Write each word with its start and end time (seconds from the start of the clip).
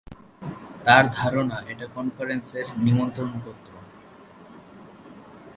তাঁর 0.85 1.05
ধারণা, 1.13 1.57
এটা 1.67 1.85
কনফারেন্সের 1.95 2.65
নিমন্ত্রণপত্র। 2.77 3.71